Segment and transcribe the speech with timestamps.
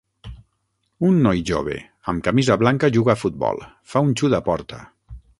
[1.09, 1.75] Un noi jove
[2.13, 3.61] amb camisa blanca juga a futbol,
[3.93, 4.81] fa un xut a porta.